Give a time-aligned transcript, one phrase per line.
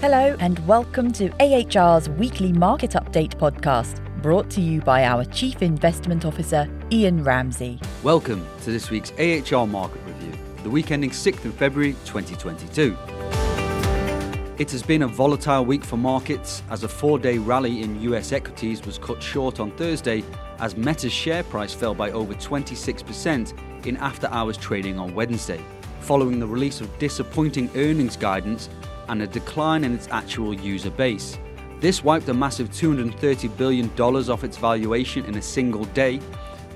[0.00, 5.60] Hello, and welcome to AHR's weekly market update podcast, brought to you by our Chief
[5.60, 7.78] Investment Officer, Ian Ramsey.
[8.02, 10.32] Welcome to this week's AHR Market Review,
[10.62, 12.96] the week ending 6th of February 2022.
[14.56, 18.32] It has been a volatile week for markets as a four day rally in US
[18.32, 20.24] equities was cut short on Thursday
[20.60, 25.62] as Meta's share price fell by over 26% in after hours trading on Wednesday,
[26.00, 28.70] following the release of disappointing earnings guidance
[29.10, 31.36] and a decline in its actual user base.
[31.80, 36.20] This wiped a massive $230 billion off its valuation in a single day,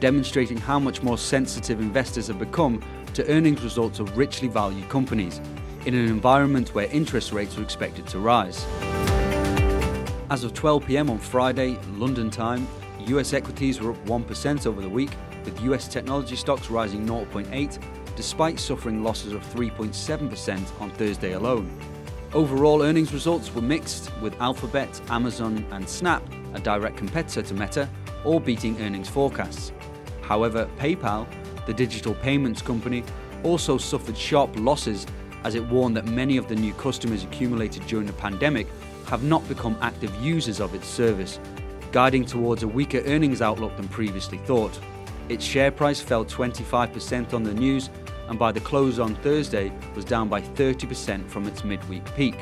[0.00, 2.82] demonstrating how much more sensitive investors have become
[3.14, 5.40] to earnings results of richly valued companies
[5.86, 8.66] in an environment where interest rates are expected to rise.
[10.30, 12.66] As of 12 pm on Friday, London time,
[13.06, 15.10] US equities were up 1% over the week,
[15.44, 17.78] with US technology stocks rising 0.8,
[18.16, 21.70] despite suffering losses of 3.7% on Thursday alone.
[22.34, 26.20] Overall earnings results were mixed, with Alphabet, Amazon, and Snap,
[26.54, 27.88] a direct competitor to Meta,
[28.24, 29.70] all beating earnings forecasts.
[30.20, 31.28] However, PayPal,
[31.66, 33.04] the digital payments company,
[33.44, 35.06] also suffered sharp losses
[35.44, 38.66] as it warned that many of the new customers accumulated during the pandemic
[39.06, 41.38] have not become active users of its service,
[41.92, 44.76] guiding towards a weaker earnings outlook than previously thought.
[45.28, 47.90] Its share price fell 25% on the news
[48.28, 52.36] and by the close on Thursday was down by 30% from its midweek peak.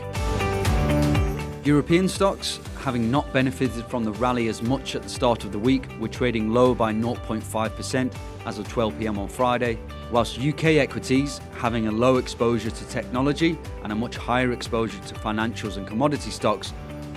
[1.64, 5.58] European stocks, having not benefited from the rally as much at the start of the
[5.58, 8.12] week, were trading lower by 0.5%
[8.46, 9.78] as of 12 pm on Friday,
[10.10, 15.14] whilst UK equities, having a low exposure to technology and a much higher exposure to
[15.14, 16.72] financials and commodity stocks,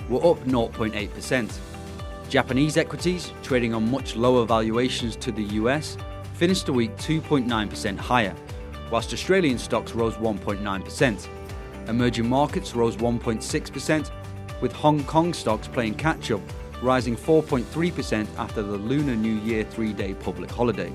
[0.08, 1.58] were up 0.8%.
[2.28, 5.96] Japanese equities, trading on much lower valuations to the US,
[6.34, 8.34] finished the week 2.9% higher,
[8.90, 11.28] whilst Australian stocks rose 1.9%.
[11.88, 14.10] Emerging markets rose 1.6%,
[14.60, 16.40] with Hong Kong stocks playing catch up,
[16.82, 20.92] rising 4.3% after the Lunar New Year three day public holiday.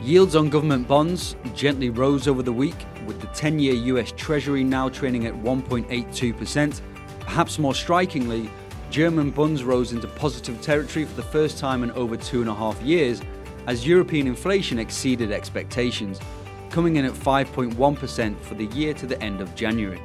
[0.00, 4.64] Yields on government bonds gently rose over the week, with the 10 year US Treasury
[4.64, 6.80] now trading at 1.82%.
[7.20, 8.50] Perhaps more strikingly,
[8.90, 12.54] German bonds rose into positive territory for the first time in over two and a
[12.54, 13.20] half years
[13.68, 16.18] as European inflation exceeded expectations,
[16.70, 20.00] coming in at 5.1% for the year to the end of January.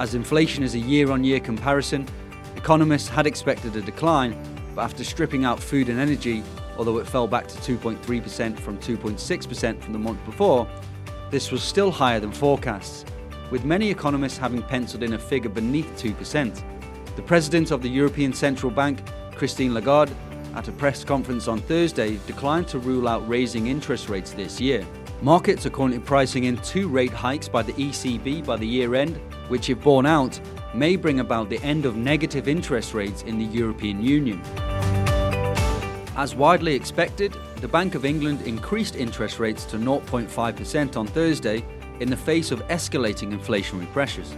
[0.00, 2.08] As inflation is a year on year comparison,
[2.56, 4.34] economists had expected a decline,
[4.74, 6.42] but after stripping out food and energy,
[6.78, 10.66] although it fell back to 2.3% from 2.6% from the month before,
[11.30, 13.04] this was still higher than forecasts,
[13.50, 16.62] with many economists having penciled in a figure beneath 2%.
[17.16, 20.16] The president of the European Central Bank, Christine Lagarde,
[20.54, 24.86] at a press conference on Thursday, declined to rule out raising interest rates this year.
[25.22, 29.18] Markets are currently pricing in two rate hikes by the ECB by the year end,
[29.48, 30.38] which, if borne out,
[30.74, 34.40] may bring about the end of negative interest rates in the European Union.
[36.16, 41.64] As widely expected, the Bank of England increased interest rates to 0.5% on Thursday
[42.00, 44.34] in the face of escalating inflationary pressures.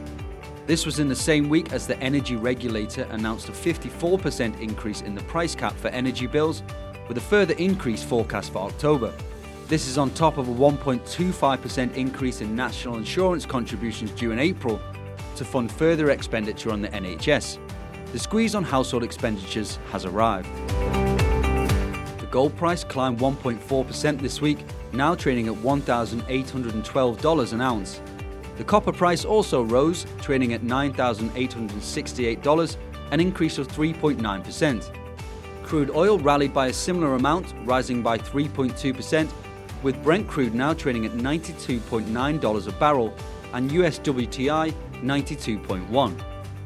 [0.66, 5.14] This was in the same week as the energy regulator announced a 54% increase in
[5.14, 6.64] the price cap for energy bills,
[7.06, 9.14] with a further increase forecast for October.
[9.68, 14.80] This is on top of a 1.25% increase in national insurance contributions due in April
[15.36, 17.60] to fund further expenditure on the NHS.
[18.10, 20.48] The squeeze on household expenditures has arrived.
[22.18, 24.58] The gold price climbed 1.4% this week,
[24.92, 28.00] now trading at $1,812 an ounce.
[28.56, 32.76] The copper price also rose, trading at $9,868,
[33.10, 34.98] an increase of 3.9%.
[35.62, 39.30] Crude oil rallied by a similar amount, rising by 3.2%,
[39.82, 43.14] with Brent crude now trading at $92.9 a barrel
[43.52, 44.72] and US WTI
[45.02, 46.18] 92.1,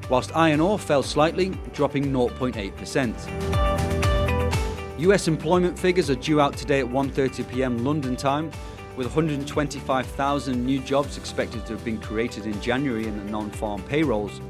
[0.09, 5.01] whilst iron ore fell slightly, dropping 0.8%.
[5.01, 7.85] US employment figures are due out today at 1:30 p.m.
[7.85, 8.51] London time,
[8.97, 13.83] with 125,000 new jobs expected to have been created in January in the non farm
[13.85, 14.41] payrolls.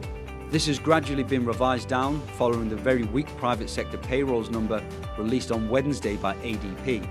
[0.50, 4.84] This has gradually been revised down following the very weak private sector payrolls number
[5.16, 7.06] released on Wednesday by ADP,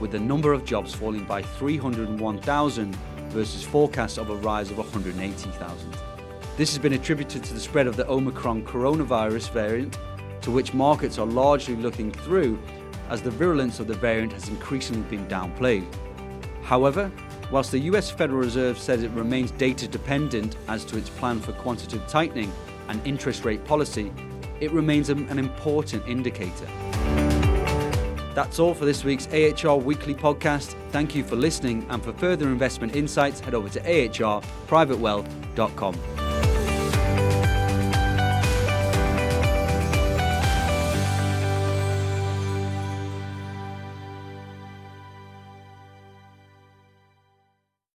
[0.00, 2.96] with the number of jobs falling by 301,000
[3.28, 5.96] versus forecasts of a rise of 180,000.
[6.56, 9.96] This has been attributed to the spread of the Omicron coronavirus variant,
[10.42, 12.58] to which markets are largely looking through
[13.08, 15.86] as the virulence of the variant has increasingly been downplayed.
[16.70, 17.10] However,
[17.50, 21.50] whilst the US Federal Reserve says it remains data dependent as to its plan for
[21.50, 22.52] quantitative tightening
[22.88, 24.12] and interest rate policy,
[24.60, 26.68] it remains an important indicator.
[28.36, 30.76] That's all for this week's AHR Weekly podcast.
[30.92, 36.19] Thank you for listening, and for further investment insights, head over to ahrprivatewealth.com.